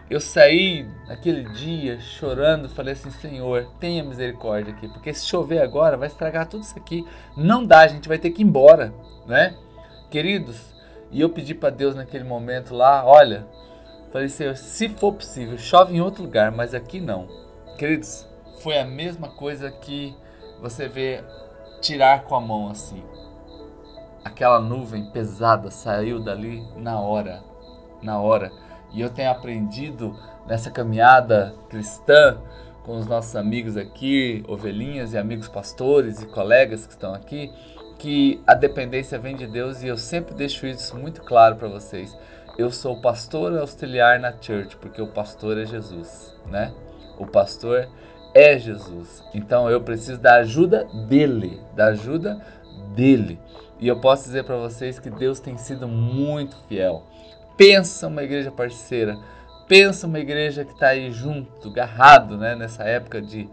Eu 0.10 0.20
saí 0.20 0.88
naquele 1.08 1.44
dia 1.54 2.00
chorando, 2.00 2.68
falei 2.68 2.94
assim: 2.94 3.12
Senhor, 3.12 3.68
tenha 3.80 4.04
misericórdia 4.04 4.74
aqui, 4.74 4.88
porque 4.88 5.14
se 5.14 5.26
chover 5.26 5.62
agora 5.62 5.96
vai 5.96 6.08
estragar 6.08 6.48
tudo 6.48 6.64
isso 6.64 6.78
aqui. 6.78 7.06
Não 7.38 7.64
dá, 7.64 7.82
a 7.82 7.88
gente 7.88 8.10
vai 8.10 8.18
ter 8.18 8.32
que 8.32 8.42
ir 8.42 8.46
embora, 8.46 8.94
né? 9.28 9.56
Queridos, 10.10 10.74
e 11.12 11.22
eu 11.22 11.30
pedi 11.30 11.54
para 11.54 11.70
Deus 11.70 11.96
naquele 11.96 12.24
momento 12.24 12.74
lá: 12.74 13.06
olha, 13.06 13.46
falei, 14.12 14.30
Senhor, 14.30 14.56
se 14.56 14.90
for 14.90 15.14
possível, 15.14 15.58
chove 15.58 15.96
em 15.96 16.02
outro 16.02 16.24
lugar, 16.24 16.52
mas 16.52 16.74
aqui 16.74 17.00
não. 17.00 17.28
Queridos, 17.78 18.28
foi 18.62 18.80
a 18.80 18.86
mesma 18.86 19.30
coisa 19.30 19.70
que 19.72 20.14
você 20.60 20.88
vê 20.88 21.24
tirar 21.82 22.24
com 22.24 22.36
a 22.36 22.42
mão 22.42 22.70
assim. 22.70 23.04
Aquela 24.30 24.60
nuvem 24.60 25.06
pesada 25.06 25.72
saiu 25.72 26.20
dali 26.20 26.64
na 26.78 27.00
hora, 27.02 27.44
na 28.00 28.22
hora. 28.22 28.52
E 28.94 29.02
eu 29.02 29.10
tenho 29.10 29.32
aprendido 29.32 30.16
nessa 30.46 30.70
caminhada 30.70 31.56
cristã 31.68 32.38
com 32.84 32.96
os 32.96 33.08
nossos 33.08 33.36
amigos 33.36 33.76
aqui, 33.76 34.44
ovelhinhas 34.48 35.14
e 35.14 35.18
amigos 35.18 35.48
pastores 35.48 36.22
e 36.22 36.28
colegas 36.28 36.86
que 36.86 36.94
estão 36.94 37.12
aqui, 37.12 37.52
que 37.98 38.40
a 38.46 38.54
dependência 38.54 39.18
vem 39.18 39.36
de 39.36 39.48
Deus 39.48 39.82
e 39.82 39.88
eu 39.88 39.98
sempre 39.98 40.36
deixo 40.36 40.68
isso 40.68 40.96
muito 40.96 41.22
claro 41.24 41.56
para 41.56 41.68
vocês. 41.68 42.16
Eu 42.56 42.72
sou 42.72 43.02
pastor 43.02 43.58
auxiliar 43.58 44.20
na 44.20 44.32
church 44.40 44.78
porque 44.78 45.02
o 45.02 45.08
pastor 45.08 45.58
é 45.58 45.66
Jesus, 45.66 46.36
né? 46.52 46.72
O 47.18 47.26
pastor 47.26 47.90
é 48.36 48.60
Jesus. 48.60 49.24
Então 49.34 49.70
eu 49.72 49.82
preciso 49.82 50.22
da 50.22 50.36
ajuda 50.36 50.88
dele, 51.08 51.60
da 51.76 51.88
ajuda 51.88 52.40
dele. 52.96 53.40
E 53.80 53.88
eu 53.88 54.00
posso 54.00 54.26
dizer 54.26 54.44
para 54.44 54.58
vocês 54.58 55.00
que 55.00 55.10
Deus 55.10 55.40
tem 55.40 55.58
sido 55.58 55.88
muito 55.88 56.58
fiel. 56.68 57.04
Pensa 57.56 58.08
uma 58.08 58.24
igreja 58.24 58.52
parceira, 58.52 59.18
Pensa 59.70 60.08
uma 60.08 60.18
igreja 60.18 60.66
que 60.66 60.72
está 60.72 60.88
aí 60.88 61.12
junto, 61.12 61.70
garrado, 61.70 62.36
né? 62.36 62.56
Nessa 62.56 62.86
época 62.86 63.22
de 63.22 63.48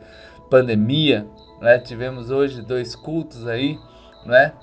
pandemia, 0.49 1.27
né? 1.61 1.79
Tivemos 1.79 2.31
hoje 2.31 2.63
dois 2.63 2.97
cultos 2.97 3.47
aí, 3.47 3.79
né? 4.25 4.55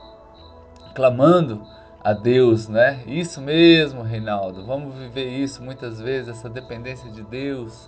Clamando 0.95 1.61
a 2.03 2.11
Deus, 2.11 2.67
né? 2.67 3.03
Isso 3.05 3.39
mesmo, 3.39 4.01
Reinaldo. 4.01 4.65
Vamos 4.65 4.95
viver 4.95 5.29
isso 5.29 5.61
muitas 5.61 6.01
vezes, 6.01 6.29
essa 6.29 6.49
dependência 6.49 7.11
de 7.11 7.21
Deus. 7.21 7.87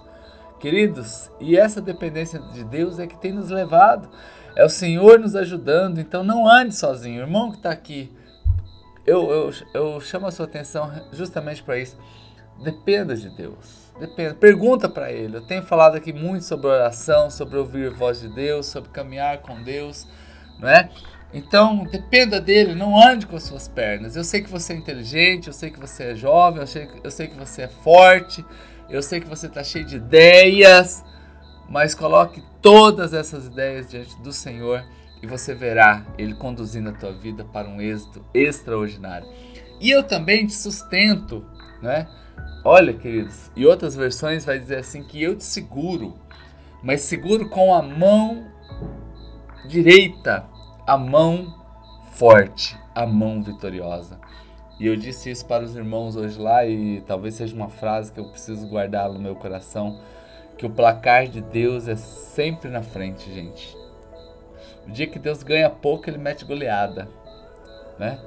Queridos, 0.60 1.32
e 1.39 1.58
essa 1.58 1.82
dependência 1.82 2.39
de 2.39 2.63
Deus 2.63 3.00
é 3.00 3.08
que 3.08 3.17
tem 3.17 3.32
nos 3.32 3.50
levado. 3.50 4.08
É 4.56 4.64
o 4.64 4.70
Senhor 4.70 5.20
nos 5.20 5.36
ajudando, 5.36 6.00
então 6.00 6.24
não 6.24 6.48
ande 6.48 6.74
sozinho. 6.74 7.20
O 7.20 7.24
irmão 7.26 7.52
que 7.52 7.58
está 7.58 7.72
aqui, 7.72 8.12
eu, 9.06 9.30
eu, 9.30 9.54
eu 9.74 10.02
chamo 10.02 10.28
a 10.28 10.32
sua 10.32 10.46
atenção 10.46 10.92
justamente 11.12 11.62
para 11.62 11.78
isso. 11.78 11.98
Dependa 12.64 13.16
de 13.16 13.30
Deus. 13.30 13.92
Dependa. 14.00 14.34
Pergunta 14.34 14.88
para 14.88 15.12
Ele. 15.12 15.38
Eu 15.38 15.42
tenho 15.42 15.64
falado 15.64 15.96
aqui 15.96 16.14
muito 16.14 16.46
sobre 16.46 16.68
oração, 16.68 17.30
sobre 17.30 17.58
ouvir 17.58 17.92
a 17.92 17.94
voz 17.94 18.22
de 18.22 18.30
Deus, 18.30 18.68
sobre 18.68 18.90
caminhar 18.92 19.40
com 19.40 19.62
Deus, 19.62 20.08
não 20.60 20.70
é? 20.70 20.90
Então, 21.34 21.84
dependa 21.92 22.40
dele, 22.40 22.74
não 22.76 22.98
ande 22.98 23.28
com 23.28 23.36
as 23.36 23.44
suas 23.44 23.68
pernas. 23.68 24.16
Eu 24.16 24.24
sei 24.24 24.42
que 24.42 24.50
você 24.50 24.72
é 24.72 24.76
inteligente, 24.78 25.48
eu 25.48 25.54
sei 25.54 25.70
que 25.70 25.80
você 25.80 26.12
é 26.12 26.16
jovem, 26.16 26.62
eu 26.62 26.68
sei, 26.68 26.90
eu 27.04 27.12
sei 27.12 27.28
que 27.28 27.38
você 27.38 27.64
é 27.64 27.68
forte, 27.68 28.46
eu 28.90 29.02
sei 29.02 29.20
que 29.20 29.28
você 29.28 29.48
está 29.48 29.62
cheio 29.62 29.84
de 29.84 29.98
ideias, 29.98 31.04
mas 31.70 31.94
coloque 31.94 32.42
todas 32.66 33.14
essas 33.14 33.46
ideias 33.46 33.92
diante 33.92 34.20
do 34.24 34.32
Senhor 34.32 34.84
e 35.22 35.28
você 35.28 35.54
verá 35.54 36.04
Ele 36.18 36.34
conduzindo 36.34 36.90
a 36.90 36.94
tua 36.94 37.14
vida 37.14 37.46
para 37.46 37.68
um 37.68 37.80
êxito 37.80 38.26
extraordinário. 38.34 39.28
E 39.80 39.92
eu 39.92 40.02
também 40.02 40.48
te 40.48 40.56
sustento, 40.56 41.46
né? 41.80 42.08
Olha, 42.64 42.92
queridos, 42.92 43.52
e 43.56 43.68
outras 43.68 43.96
versões 43.96 44.44
vai 44.44 44.58
dizer 44.58 44.80
assim 44.80 45.04
que 45.04 45.22
eu 45.22 45.36
te 45.36 45.44
seguro, 45.44 46.16
mas 46.82 47.02
seguro 47.02 47.48
com 47.50 47.72
a 47.72 47.84
mão 47.84 48.48
direita, 49.68 50.44
a 50.88 50.98
mão 50.98 51.54
forte, 52.14 52.76
a 52.96 53.06
mão 53.06 53.44
vitoriosa. 53.44 54.20
E 54.80 54.88
eu 54.88 54.96
disse 54.96 55.30
isso 55.30 55.46
para 55.46 55.64
os 55.64 55.76
irmãos 55.76 56.16
hoje 56.16 56.40
lá 56.40 56.66
e 56.66 57.02
talvez 57.02 57.36
seja 57.36 57.56
uma 57.56 57.70
frase 57.70 58.12
que 58.12 58.20
eu 58.20 58.26
preciso 58.26 58.68
guardar 58.68 59.08
no 59.08 59.20
meu 59.20 59.36
coração, 59.36 60.00
que 60.58 60.66
o 60.66 60.70
placar 60.70 61.28
de 61.28 61.42
Deus 61.42 61.88
é 61.88 61.96
sempre 61.96 62.70
na 62.70 62.82
frente, 62.82 63.32
gente. 63.34 63.76
O 64.88 64.92
dia 64.92 65.08
que 65.08 65.20
Deus 65.20 65.44
ganha 65.44 65.70
pouco, 65.70 66.10
ele 66.10 66.18
mete 66.18 66.46
goleada, 66.46 67.08
né? 67.98 68.20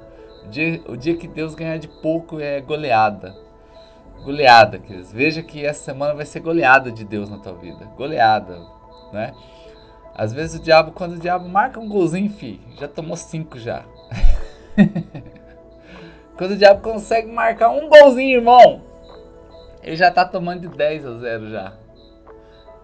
O 0.45 0.49
dia, 0.49 0.83
o 0.89 0.97
dia 0.97 1.17
que 1.17 1.29
Deus 1.29 1.55
ganhar 1.55 1.79
de 1.79 1.89
pouco 1.89 2.41
é 2.41 2.61
goleada. 2.61 3.35
Goleada, 4.25 4.79
queridos. 4.79 5.13
Veja 5.13 5.43
que 5.43 5.65
essa 5.65 5.85
semana 5.85 6.15
vai 6.15 6.27
ser 6.27 6.41
goleada 6.41 6.91
de 6.91 7.05
Deus 7.05 7.31
na 7.31 7.39
tua 7.39 7.55
vida. 7.55 7.85
Goleada, 7.97 8.59
né? 9.13 9.33
Às 10.15 10.33
vezes 10.33 10.59
o 10.59 10.63
diabo, 10.63 10.91
quando 10.91 11.13
o 11.13 11.19
diabo 11.21 11.49
marca 11.49 11.79
um 11.79 11.89
golzinho, 11.89 12.29
fi, 12.29 12.61
já 12.77 12.89
tomou 12.89 13.17
cinco 13.17 13.57
já. 13.57 13.85
quando 16.37 16.53
o 16.53 16.57
diabo 16.57 16.83
consegue 16.83 17.31
marcar 17.31 17.71
um 17.71 17.89
golzinho, 17.89 18.39
irmão, 18.39 18.83
ele 19.81 19.95
já 19.95 20.11
tá 20.11 20.25
tomando 20.25 20.69
de 20.69 20.77
10 20.77 21.07
a 21.07 21.15
0 21.15 21.51
já. 21.51 21.73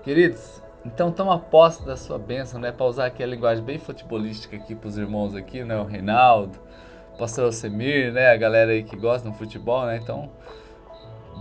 Queridos, 0.04 0.62
então 0.84 1.10
toma 1.10 1.38
posse 1.38 1.82
da 1.86 1.96
sua 1.96 2.18
bênção, 2.18 2.60
né? 2.60 2.70
Para 2.70 2.84
usar 2.84 3.06
aqui 3.06 3.22
a 3.22 3.26
linguagem 3.26 3.64
bem 3.64 3.78
futebolística 3.78 4.54
aqui 4.54 4.74
pros 4.74 4.98
irmãos 4.98 5.34
aqui, 5.34 5.64
né? 5.64 5.78
O 5.78 5.84
Reinaldo, 5.84 6.58
o 7.14 7.16
pastor 7.16 7.46
Alcemir, 7.46 8.12
né? 8.12 8.30
A 8.30 8.36
galera 8.36 8.72
aí 8.72 8.82
que 8.82 8.96
gosta 8.96 9.30
do 9.30 9.34
futebol, 9.34 9.86
né? 9.86 9.96
Então, 9.96 10.30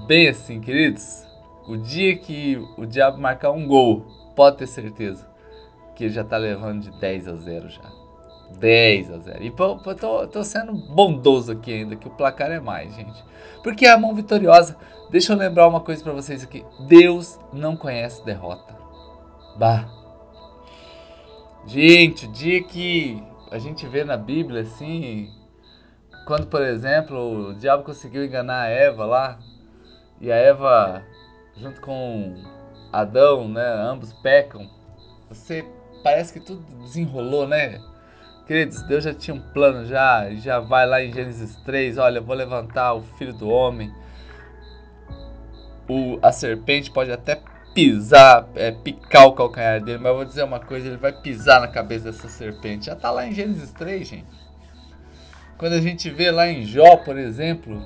bem 0.08 0.30
assim, 0.30 0.62
queridos, 0.62 1.28
o 1.68 1.76
dia 1.76 2.16
que 2.16 2.58
o 2.78 2.86
diabo 2.86 3.18
marcar 3.20 3.52
um 3.52 3.68
gol, 3.68 4.06
pode 4.34 4.60
ter 4.60 4.68
certeza 4.68 5.28
que 5.94 6.06
ele 6.06 6.14
já 6.14 6.24
tá 6.24 6.38
levando 6.38 6.84
de 6.84 6.92
10 7.02 7.28
a 7.28 7.36
0 7.36 7.68
já. 7.68 8.03
10 8.58 9.12
a 9.12 9.18
0. 9.18 9.44
E 9.44 9.52
pô, 9.52 9.76
tô, 9.96 10.28
tô 10.28 10.44
sendo 10.44 10.74
bondoso 10.74 11.52
aqui 11.52 11.74
ainda, 11.74 11.96
que 11.96 12.08
o 12.08 12.12
placar 12.12 12.52
é 12.52 12.60
mais, 12.60 12.96
gente. 12.96 13.24
Porque 13.64 13.86
é 13.86 13.92
a 13.92 13.98
mão 13.98 14.14
vitoriosa. 14.14 14.78
Deixa 15.10 15.34
eu 15.34 15.38
lembrar 15.38 15.68
uma 15.68 15.80
coisa 15.80 16.04
para 16.04 16.14
vocês 16.14 16.44
aqui. 16.44 16.66
Deus 16.88 17.40
não 17.52 17.76
conhece 17.76 18.26
derrota. 18.26 18.76
Bah. 19.58 19.88
Gente, 21.66 22.26
o 22.26 22.32
dia 22.32 22.64
que 22.64 23.24
a 23.52 23.58
gente 23.58 23.88
vê 23.88 24.04
na 24.04 24.18
Bíblia 24.18 24.62
assim, 24.62 25.30
quando, 26.26 26.48
por 26.48 26.62
exemplo, 26.62 27.50
o 27.50 27.54
diabo 27.54 27.84
conseguiu 27.84 28.26
enganar 28.26 28.64
a 28.64 28.70
Eva 28.70 29.06
lá, 29.06 29.40
e 30.20 30.32
a 30.32 30.36
Eva, 30.36 31.04
junto 31.56 31.80
com 31.82 32.36
Adão, 32.92 33.48
né, 33.48 33.66
ambos 33.66 34.14
pecam. 34.14 34.70
Você 35.30 35.66
parece 36.04 36.34
que 36.34 36.40
tudo 36.40 36.62
desenrolou, 36.84 37.48
né? 37.48 37.82
Queridos, 38.46 38.84
Deus 38.84 39.04
já 39.06 39.14
tinha 39.14 39.34
um 39.34 39.40
plano 39.40 39.86
já, 39.86 40.30
já 40.36 40.60
vai 40.60 40.86
lá 40.86 41.02
em 41.02 41.14
Gênesis 41.14 41.56
3, 41.64 41.98
olha, 41.98 42.20
vou 42.20 42.36
levantar 42.36 42.94
o 42.94 43.02
filho 43.02 43.34
do 43.34 43.48
homem. 43.48 43.90
O, 45.88 46.20
a 46.22 46.32
serpente 46.32 46.92
pode 46.92 47.12
até 47.12 47.40
pisar, 47.74 48.48
é, 48.56 48.72
picar 48.72 49.28
o 49.28 49.34
calcanhar 49.34 49.82
dele, 49.82 49.98
mas 49.98 50.08
eu 50.10 50.16
vou 50.16 50.26
dizer 50.26 50.44
uma 50.44 50.60
coisa, 50.60 50.88
ele 50.88 50.98
vai 50.98 51.14
pisar 51.14 51.62
na 51.62 51.68
cabeça 51.68 52.06
dessa 52.12 52.28
serpente. 52.28 52.88
Já 52.88 52.96
tá 52.96 53.12
lá 53.12 53.26
em 53.26 53.34
Gênesis 53.34 53.72
3, 53.72 54.08
gente. 54.08 54.26
Quando 55.58 55.74
a 55.74 55.82
gente 55.82 56.10
vê 56.10 56.30
lá 56.30 56.48
em 56.48 56.66
Jó, 56.66 56.98
por 56.98 57.18
exemplo, 57.18 57.82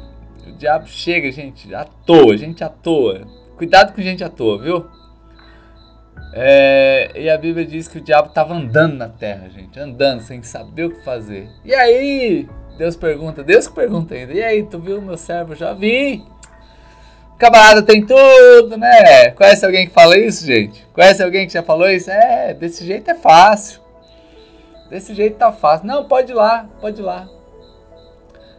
o 0.47 0.51
diabo 0.53 0.87
chega, 0.87 1.31
gente, 1.31 1.73
à 1.75 1.85
toa, 1.85 2.35
gente 2.35 2.63
à 2.63 2.69
toa. 2.69 3.21
Cuidado 3.55 3.93
com 3.93 4.01
gente 4.01 4.23
à 4.23 4.29
toa, 4.29 4.59
viu? 4.59 4.85
É, 6.33 7.11
e 7.15 7.29
a 7.29 7.37
Bíblia 7.37 7.65
diz 7.65 7.87
que 7.87 7.97
o 7.97 8.01
diabo 8.01 8.29
estava 8.29 8.53
andando 8.53 8.95
na 8.95 9.09
terra, 9.09 9.49
gente, 9.49 9.79
andando 9.79 10.21
sem 10.21 10.43
saber 10.43 10.85
o 10.85 10.91
que 10.91 11.03
fazer. 11.03 11.49
E 11.65 11.73
aí, 11.73 12.47
Deus 12.77 12.95
pergunta, 12.95 13.43
Deus 13.43 13.67
que 13.67 13.73
pergunta 13.73 14.13
ainda, 14.13 14.33
e 14.33 14.43
aí, 14.43 14.63
tu 14.63 14.77
viu 14.79 15.01
meu 15.01 15.17
servo? 15.17 15.55
Já 15.55 15.73
vi. 15.73 16.23
Camarada 17.37 17.83
tem 17.83 18.05
tudo, 18.05 18.77
né? 18.77 19.31
Conhece 19.31 19.65
alguém 19.65 19.87
que 19.87 19.93
fala 19.93 20.17
isso, 20.17 20.45
gente? 20.45 20.85
Conhece 20.93 21.21
alguém 21.21 21.45
que 21.45 21.53
já 21.53 21.61
falou 21.61 21.89
isso? 21.89 22.09
É, 22.09 22.53
desse 22.53 22.85
jeito 22.85 23.09
é 23.11 23.15
fácil. 23.15 23.79
Desse 24.89 25.13
jeito 25.13 25.37
tá 25.37 25.51
fácil. 25.51 25.85
Não, 25.85 26.05
pode 26.05 26.31
ir 26.31 26.35
lá, 26.35 26.67
pode 26.81 26.99
ir 26.99 27.03
lá. 27.03 27.27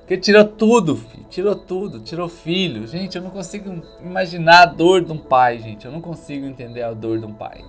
Porque 0.09 0.17
tirou 0.17 0.43
tudo, 0.47 0.97
filho. 0.97 1.27
tirou 1.29 1.55
tudo, 1.55 2.00
tirou 2.00 2.31
filho. 2.31 2.87
Gente, 2.87 3.19
eu 3.19 3.23
não 3.23 3.29
consigo 3.31 3.83
imaginar 4.00 4.62
a 4.62 4.65
dor 4.65 5.05
de 5.05 5.12
um 5.12 5.19
pai, 5.19 5.59
gente. 5.59 5.85
Eu 5.85 5.93
não 5.93 6.00
consigo 6.00 6.47
entender 6.47 6.83
a 6.83 6.95
dor 6.95 7.19
de 7.19 7.27
um 7.27 7.35
pai. 7.35 7.62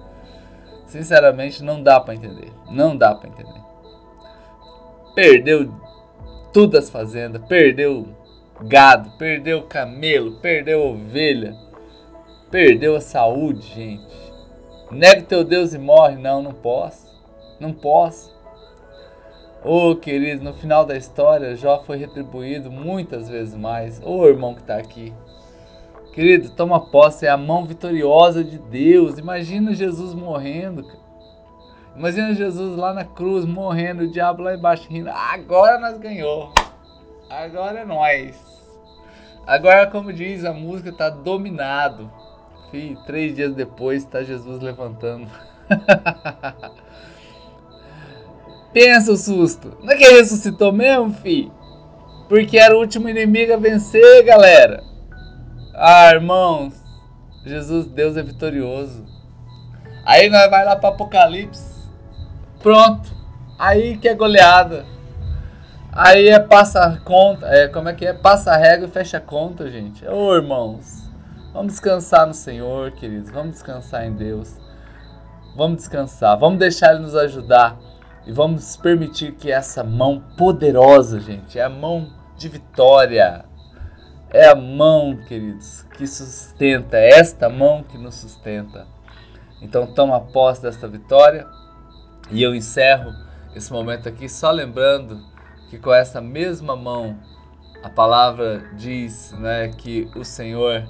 Sinceramente, 0.85 1.61
não 1.61 1.83
dá 1.83 1.99
para 1.99 2.15
entender. 2.15 2.49
Não 2.71 2.95
dá 2.95 3.13
para 3.13 3.27
entender. 3.27 3.61
Perdeu 5.13 5.69
tudo 6.53 6.77
as 6.77 6.89
fazendas, 6.89 7.45
perdeu 7.45 8.07
gado, 8.61 9.11
perdeu 9.17 9.63
camelo, 9.63 10.39
perdeu 10.39 10.87
ovelha, 10.87 11.53
perdeu 12.49 12.95
a 12.95 13.01
saúde, 13.01 13.67
gente. 13.67 14.31
Nega 14.89 15.23
teu 15.23 15.43
Deus 15.43 15.73
e 15.73 15.77
morre. 15.77 16.15
Não, 16.15 16.41
não 16.41 16.53
posso. 16.53 17.05
Não 17.59 17.73
posso. 17.73 18.33
Oh, 19.61 19.93
queridos, 19.93 20.41
no 20.41 20.53
final 20.53 20.85
da 20.85 20.95
história, 20.95 21.53
Jó 21.53 21.83
foi 21.83 21.97
retribuído 21.97 22.71
muitas 22.71 23.27
vezes 23.27 23.53
mais. 23.55 24.01
Ô 24.01 24.19
oh, 24.19 24.27
irmão 24.27 24.55
que 24.55 24.61
está 24.61 24.77
aqui. 24.77 25.13
Querido, 26.13 26.49
toma 26.51 26.79
posse, 26.89 27.25
é 27.25 27.29
a 27.29 27.35
mão 27.35 27.65
vitoriosa 27.65 28.41
de 28.41 28.57
Deus. 28.57 29.17
Imagina 29.17 29.73
Jesus 29.73 30.13
morrendo. 30.13 30.89
Imagina 31.93 32.33
Jesus 32.33 32.77
lá 32.77 32.93
na 32.93 33.03
cruz, 33.03 33.43
morrendo, 33.43 34.03
o 34.03 34.11
diabo 34.11 34.43
lá 34.43 34.55
embaixo 34.55 34.87
rindo. 34.89 35.09
Agora 35.09 35.77
nós 35.77 35.97
ganhou. 35.97 36.53
Agora 37.29 37.79
é 37.79 37.85
nós. 37.85 38.41
Agora, 39.45 39.87
como 39.87 40.13
diz, 40.13 40.45
a 40.45 40.53
música 40.53 40.89
está 40.89 41.09
dominado. 41.09 42.09
Fih, 42.71 42.97
três 43.05 43.35
dias 43.35 43.53
depois 43.53 44.03
está 44.03 44.23
Jesus 44.23 44.61
levantando. 44.61 45.27
Pensa 48.73 49.11
o 49.11 49.17
susto. 49.17 49.77
Não 49.81 49.91
é 49.91 49.97
que 49.97 50.03
ressuscitou 50.03 50.71
mesmo, 50.71 51.13
fi? 51.13 51.51
Porque 52.27 52.57
era 52.57 52.75
o 52.75 52.79
último 52.79 53.09
inimigo 53.09 53.53
a 53.53 53.57
vencer, 53.57 54.23
galera. 54.23 54.83
Ah, 55.73 56.11
irmãos. 56.13 56.73
Jesus, 57.45 57.87
Deus 57.87 58.15
é 58.15 58.21
vitorioso. 58.21 59.05
Aí 60.05 60.29
nós 60.29 60.49
vai 60.49 60.63
lá 60.63 60.75
para 60.75 60.89
Apocalipse. 60.89 61.79
Pronto. 62.61 63.09
Aí 63.57 63.97
que 63.97 64.07
é 64.07 64.13
goleada. 64.13 64.85
Aí 65.91 66.29
é 66.29 66.39
passa 66.39 67.01
conta, 67.03 67.47
é 67.47 67.67
como 67.67 67.89
é 67.89 67.93
que 67.93 68.05
é? 68.05 68.13
Passa 68.13 68.51
a 68.51 68.57
régua 68.57 68.87
e 68.87 68.91
fecha 68.91 69.17
a 69.17 69.21
conta, 69.21 69.69
gente. 69.69 70.07
Ô, 70.07 70.35
irmãos. 70.35 71.09
Vamos 71.51 71.73
descansar 71.73 72.27
no 72.27 72.33
Senhor, 72.33 72.91
queridos. 72.91 73.31
Vamos 73.31 73.53
descansar 73.53 74.05
em 74.05 74.13
Deus. 74.13 74.55
Vamos 75.55 75.77
descansar. 75.77 76.37
Vamos 76.37 76.59
deixar 76.59 76.91
ele 76.91 77.01
nos 77.01 77.15
ajudar 77.15 77.75
e 78.25 78.31
vamos 78.31 78.77
permitir 78.77 79.33
que 79.33 79.51
essa 79.51 79.83
mão 79.83 80.21
poderosa, 80.37 81.19
gente, 81.19 81.57
é 81.57 81.63
a 81.63 81.69
mão 81.69 82.13
de 82.37 82.47
vitória. 82.47 83.45
É 84.31 84.47
a 84.47 84.55
mão, 84.55 85.17
queridos, 85.27 85.83
que 85.97 86.05
sustenta, 86.05 86.97
é 86.97 87.19
esta 87.19 87.49
mão 87.49 87.83
que 87.83 87.97
nos 87.97 88.15
sustenta. 88.15 88.85
Então 89.61 89.87
toma 89.87 90.21
posse 90.21 90.61
desta 90.61 90.87
vitória 90.87 91.47
e 92.29 92.41
eu 92.41 92.53
encerro 92.53 93.11
esse 93.55 93.73
momento 93.73 94.07
aqui 94.07 94.29
só 94.29 94.51
lembrando 94.51 95.19
que 95.69 95.77
com 95.77 95.91
essa 95.91 96.21
mesma 96.21 96.75
mão 96.75 97.17
a 97.83 97.89
palavra 97.89 98.69
diz 98.75 99.31
né, 99.33 99.69
que 99.69 100.09
o 100.15 100.23
Senhor 100.23 100.87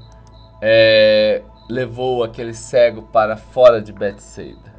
é, 0.61 1.41
levou 1.69 2.23
aquele 2.23 2.53
cego 2.53 3.03
para 3.03 3.37
fora 3.37 3.81
de 3.81 3.93
Betsaida. 3.93 4.78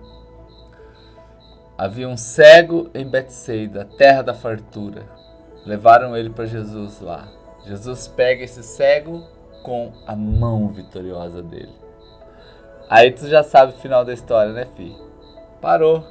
Havia 1.81 2.07
um 2.07 2.15
cego 2.15 2.91
em 2.93 3.09
Betsaida, 3.09 3.89
terra 3.97 4.21
da 4.21 4.35
fartura. 4.35 5.07
Levaram 5.65 6.15
ele 6.15 6.29
para 6.29 6.45
Jesus 6.45 7.01
lá. 7.01 7.27
Jesus 7.65 8.07
pega 8.07 8.45
esse 8.45 8.63
cego 8.63 9.25
com 9.63 9.91
a 10.07 10.15
mão 10.15 10.69
vitoriosa 10.69 11.41
dele. 11.43 11.73
Aí 12.87 13.11
tu 13.11 13.27
já 13.27 13.43
sabe 13.43 13.73
o 13.73 13.79
final 13.79 14.05
da 14.05 14.13
história, 14.13 14.53
né, 14.53 14.67
filho? 14.77 14.95
Parou. 15.59 16.05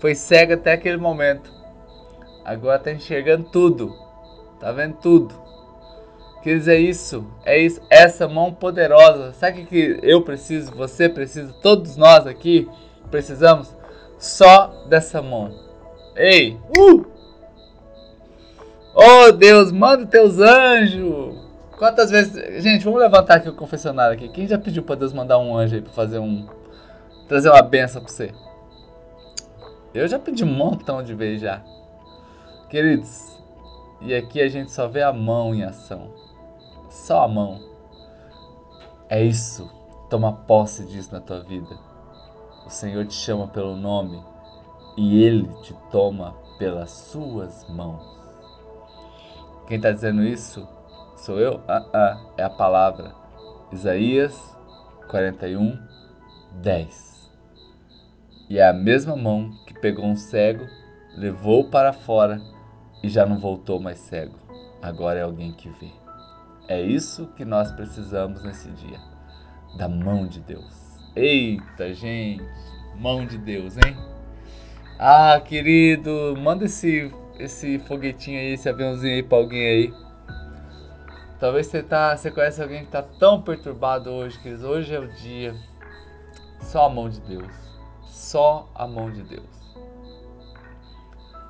Foi 0.00 0.16
cego 0.16 0.54
até 0.54 0.72
aquele 0.72 0.96
momento. 0.96 1.52
Agora 2.44 2.80
tá 2.80 2.90
enxergando 2.90 3.48
tudo. 3.48 3.96
Tá 4.58 4.72
vendo 4.72 4.96
tudo. 4.96 5.32
Quer 6.42 6.58
dizer 6.58 6.78
isso, 6.78 7.24
é 7.44 7.56
isso, 7.56 7.80
essa 7.88 8.26
mão 8.26 8.52
poderosa. 8.52 9.34
Sabe 9.34 9.62
o 9.62 9.66
que 9.66 10.00
eu 10.02 10.22
preciso, 10.22 10.74
você 10.74 11.08
precisa, 11.08 11.52
todos 11.62 11.96
nós 11.96 12.26
aqui 12.26 12.68
precisamos 13.08 13.78
só 14.20 14.84
dessa 14.86 15.20
mão. 15.22 15.50
Ei, 16.14 16.60
uh! 16.78 17.06
Oh 18.94 19.32
Deus, 19.32 19.72
manda 19.72 20.06
teus 20.06 20.38
anjos. 20.38 21.40
Quantas 21.78 22.10
vezes, 22.10 22.62
gente, 22.62 22.84
vamos 22.84 23.00
levantar 23.00 23.36
aqui 23.36 23.48
o 23.48 23.54
confessionário 23.54 24.14
aqui. 24.14 24.28
Quem 24.28 24.46
já 24.46 24.58
pediu 24.58 24.82
para 24.82 24.96
Deus 24.96 25.14
mandar 25.14 25.38
um 25.38 25.56
anjo 25.56 25.76
aí 25.76 25.80
para 25.80 25.92
fazer 25.92 26.18
um 26.18 26.46
trazer 27.26 27.48
uma 27.48 27.62
benção 27.62 28.02
para 28.02 28.12
você? 28.12 28.34
Eu 29.94 30.06
já 30.06 30.18
pedi 30.18 30.44
um 30.44 30.52
montão 30.52 31.02
de 31.02 31.14
vezes 31.14 31.40
já. 31.40 31.62
Queridos, 32.68 33.42
e 34.02 34.14
aqui 34.14 34.40
a 34.42 34.48
gente 34.48 34.70
só 34.70 34.86
vê 34.86 35.02
a 35.02 35.12
mão 35.12 35.54
em 35.54 35.64
ação. 35.64 36.12
Só 36.90 37.24
a 37.24 37.28
mão. 37.28 37.58
É 39.08 39.22
isso. 39.24 39.68
Toma 40.10 40.32
posse 40.32 40.84
disso 40.84 41.12
na 41.12 41.20
tua 41.20 41.40
vida. 41.40 41.89
O 42.70 42.72
Senhor 42.72 43.04
te 43.04 43.14
chama 43.14 43.48
pelo 43.48 43.74
nome 43.74 44.22
e 44.96 45.24
Ele 45.24 45.48
te 45.60 45.74
toma 45.90 46.36
pelas 46.56 46.92
suas 46.92 47.68
mãos. 47.68 48.00
Quem 49.66 49.76
está 49.76 49.90
dizendo 49.90 50.22
isso 50.22 50.68
sou 51.16 51.40
eu? 51.40 51.60
Ah, 51.66 51.84
ah, 51.92 52.32
é 52.36 52.44
a 52.44 52.48
palavra. 52.48 53.12
Isaías 53.72 54.56
41, 55.08 55.76
10. 56.62 57.32
E 58.48 58.60
é 58.60 58.68
a 58.68 58.72
mesma 58.72 59.16
mão 59.16 59.50
que 59.66 59.74
pegou 59.74 60.04
um 60.04 60.14
cego, 60.14 60.64
levou 61.16 61.68
para 61.70 61.92
fora 61.92 62.40
e 63.02 63.08
já 63.08 63.26
não 63.26 63.40
voltou 63.40 63.80
mais 63.80 63.98
cego. 63.98 64.38
Agora 64.80 65.18
é 65.18 65.22
alguém 65.22 65.50
que 65.50 65.68
vê. 65.70 65.90
É 66.68 66.80
isso 66.80 67.26
que 67.34 67.44
nós 67.44 67.72
precisamos 67.72 68.44
nesse 68.44 68.70
dia. 68.70 69.00
Da 69.76 69.88
mão 69.88 70.24
de 70.24 70.38
Deus. 70.38 70.89
Eita, 71.14 71.92
gente, 71.92 72.44
mão 72.96 73.26
de 73.26 73.36
Deus, 73.38 73.76
hein? 73.76 73.96
Ah, 74.98 75.40
querido, 75.40 76.34
manda 76.38 76.64
esse 76.64 77.10
esse 77.40 77.78
foguetinho 77.78 78.38
aí, 78.38 78.52
esse 78.52 78.68
aviãozinho 78.68 79.14
aí 79.14 79.22
pra 79.22 79.38
alguém 79.38 79.66
aí. 79.66 79.94
Talvez 81.38 81.66
você 81.68 81.82
tá, 81.82 82.14
você 82.14 82.30
conhece 82.30 82.62
alguém 82.62 82.84
que 82.84 82.90
tá 82.90 83.02
tão 83.02 83.40
perturbado 83.40 84.10
hoje, 84.10 84.38
que 84.38 84.52
hoje 84.52 84.94
é 84.94 85.00
o 85.00 85.08
dia. 85.08 85.54
Só 86.60 86.84
a 86.84 86.90
mão 86.90 87.08
de 87.08 87.18
Deus. 87.22 87.52
Só 88.04 88.68
a 88.74 88.86
mão 88.86 89.10
de 89.10 89.22
Deus. 89.22 89.48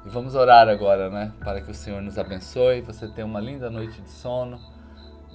E 0.07 0.09
vamos 0.09 0.37
orar 0.37 0.69
agora, 0.69 1.11
né? 1.11 1.33
Para 1.41 1.61
que 1.61 1.73
o 1.73 1.75
Senhor 1.75 2.01
nos 2.01 2.17
abençoe. 2.17 2.81
Você 2.83 3.09
tenha 3.09 3.27
uma 3.27 3.41
linda 3.41 3.69
noite 3.69 4.01
de 4.01 4.09
sono. 4.09 4.61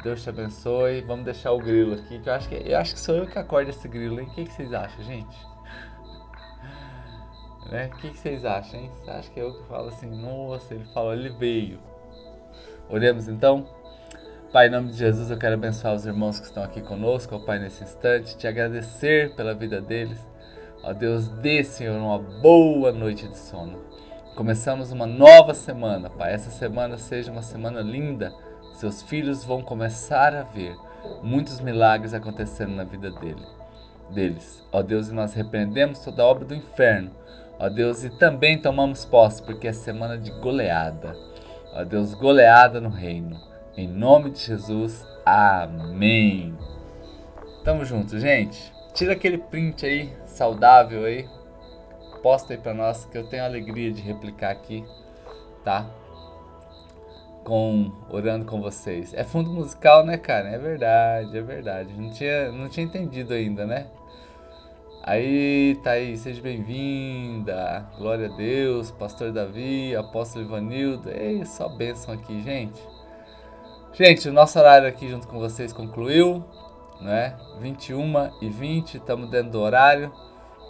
Deus 0.04 0.24
te 0.24 0.30
abençoe. 0.30 1.02
Vamos 1.02 1.26
deixar 1.26 1.52
o 1.52 1.60
grilo 1.60 1.96
aqui, 1.96 2.20
que 2.20 2.30
eu 2.30 2.34
acho 2.34 2.50
que, 2.50 2.56
eu 2.56 2.78
acho 2.78 2.94
que 2.94 3.00
sou 3.00 3.16
eu 3.16 3.28
que 3.28 3.38
acordo 3.38 3.70
esse 3.70 3.88
grilo, 3.88 4.20
hein? 4.20 4.28
O 4.28 4.34
que, 4.34 4.46
que 4.46 4.52
vocês 4.52 4.74
acham, 4.74 5.04
gente? 5.04 5.38
Né? 7.72 7.88
O 7.88 7.98
que, 7.98 8.12
que 8.12 8.20
vocês 8.20 8.46
acham, 8.46 8.80
hein? 8.80 8.92
Você 8.96 9.10
acha 9.10 9.32
que 9.32 9.40
é 9.40 9.44
eu 9.44 9.52
que 9.52 9.68
falo 9.68 9.88
assim, 9.88 10.06
nossa, 10.06 10.76
ele 10.76 10.86
falou, 10.94 11.14
ele 11.14 11.30
veio. 11.30 11.80
Oremos 12.88 13.28
então. 13.28 13.68
Pai, 14.54 14.68
em 14.68 14.70
nome 14.70 14.92
de 14.92 14.98
Jesus, 14.98 15.32
eu 15.32 15.38
quero 15.38 15.56
abençoar 15.56 15.96
os 15.96 16.06
irmãos 16.06 16.40
que 16.40 16.46
estão 16.46 16.64
aqui 16.64 16.80
conosco, 16.80 17.36
ó 17.36 17.40
Pai, 17.40 17.58
nesse 17.58 17.84
instante, 17.84 18.38
te 18.38 18.48
agradecer 18.48 19.36
pela 19.36 19.56
vida 19.56 19.82
deles. 19.82 20.20
Ó 20.84 20.94
Deus, 20.94 21.28
dê, 21.28 21.64
Senhor, 21.64 21.98
uma 21.98 22.20
boa 22.20 22.92
noite 22.92 23.28
de 23.28 23.38
sono. 23.38 23.84
Começamos 24.36 24.92
uma 24.92 25.08
nova 25.08 25.54
semana, 25.54 26.10
Pai. 26.10 26.34
Essa 26.34 26.52
semana 26.52 26.98
seja 26.98 27.32
uma 27.32 27.42
semana 27.42 27.82
linda. 27.82 28.32
Seus 28.76 29.02
filhos 29.02 29.46
vão 29.46 29.62
começar 29.62 30.36
a 30.36 30.44
ver 30.44 30.76
muitos 31.24 31.62
milagres 31.62 32.14
acontecendo 32.14 32.76
na 32.76 32.84
vida 32.84 33.10
dele, 33.10 33.42
deles. 34.10 34.62
Ó 34.70 34.82
Deus, 34.82 35.08
e 35.08 35.14
nós 35.14 35.34
repreendemos 35.34 36.00
toda 36.00 36.22
a 36.22 36.26
obra 36.26 36.44
do 36.44 36.54
inferno. 36.54 37.12
Ó 37.58 37.70
Deus, 37.70 38.04
e 38.04 38.10
também 38.10 38.60
tomamos 38.60 39.06
posse, 39.06 39.42
porque 39.42 39.70
é 39.70 39.72
semana 39.72 40.18
de 40.18 40.30
goleada. 40.42 41.16
Ó 41.74 41.86
Deus, 41.86 42.14
goleada 42.14 42.82
no 42.82 42.90
reino. 42.90 43.40
Em 43.78 43.88
nome 43.88 44.32
de 44.32 44.40
Jesus, 44.40 45.08
amém. 45.26 46.54
Tamo 47.64 47.86
junto, 47.86 48.20
gente. 48.20 48.74
Tira 48.94 49.14
aquele 49.14 49.38
print 49.38 49.86
aí, 49.86 50.14
saudável 50.26 51.06
aí, 51.06 51.26
posta 52.22 52.52
aí 52.52 52.60
para 52.60 52.74
nós 52.74 53.06
que 53.06 53.18
eu 53.18 53.26
tenho 53.28 53.44
a 53.44 53.46
alegria 53.46 53.92
de 53.94 54.02
replicar 54.02 54.52
aqui, 54.52 54.84
tá? 55.64 55.86
Com 57.46 57.92
orando 58.10 58.44
com 58.44 58.60
vocês. 58.60 59.14
É 59.14 59.24
fundo 59.24 59.52
musical, 59.52 60.04
né, 60.04 60.18
cara? 60.18 60.50
É 60.50 60.58
verdade, 60.58 61.38
é 61.38 61.42
verdade. 61.42 61.94
Não 61.94 62.10
tinha, 62.10 62.52
não 62.52 62.68
tinha 62.68 62.86
entendido 62.86 63.34
ainda, 63.34 63.68
né? 63.68 63.86
Aí, 65.04 65.80
tá 65.84 65.92
aí, 65.92 66.18
seja 66.18 66.42
bem-vinda. 66.42 67.88
Glória 68.00 68.28
a 68.28 68.36
Deus, 68.36 68.90
Pastor 68.90 69.32
Davi, 69.32 69.96
Apóstolo 69.96 70.44
Ivanildo. 70.44 71.12
Ei, 71.12 71.46
só 71.46 71.70
bênção 71.70 72.16
aqui, 72.16 72.42
gente. 72.42 72.82
Gente, 73.94 74.28
o 74.28 74.34
nosso 74.34 74.58
horário 74.58 74.88
aqui 74.88 75.08
junto 75.08 75.28
com 75.28 75.38
vocês 75.38 75.72
concluiu, 75.72 76.44
né? 77.00 77.38
21 77.62 78.32
e 78.42 78.50
20, 78.50 78.98
estamos 78.98 79.30
dentro 79.30 79.52
do 79.52 79.62
horário. 79.62 80.12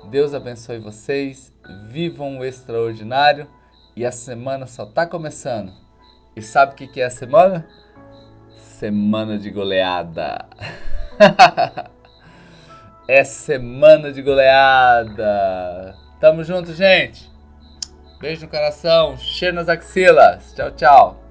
Deus 0.10 0.34
abençoe 0.34 0.80
vocês, 0.80 1.54
vivam 1.88 2.40
o 2.40 2.44
extraordinário 2.44 3.48
e 3.96 4.06
a 4.06 4.12
semana 4.12 4.68
só 4.68 4.84
está 4.84 5.08
começando. 5.08 5.85
E 6.36 6.42
sabe 6.42 6.74
o 6.74 6.76
que 6.76 7.00
é 7.00 7.06
a 7.06 7.10
semana? 7.10 7.66
Semana 8.58 9.38
de 9.38 9.50
goleada. 9.50 10.46
é 13.08 13.24
semana 13.24 14.12
de 14.12 14.22
goleada. 14.22 15.96
Tamo 16.20 16.44
junto, 16.44 16.74
gente. 16.74 17.32
Beijo 18.20 18.42
no 18.46 18.52
coração, 18.52 19.18
cheiro 19.18 19.56
nas 19.56 19.70
axilas. 19.70 20.54
Tchau, 20.54 20.72
tchau. 20.72 21.22